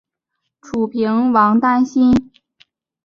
[0.61, 2.31] 楚平王担心。